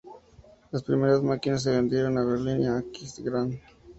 Las 0.71 0.81
primeras 0.81 1.21
máquinas 1.21 1.61
se 1.61 1.69
vendieron 1.69 2.17
a 2.17 2.23
Berlín 2.23 2.61
y 2.63 2.65
a 2.65 2.77
Aquisgrán. 2.77 3.61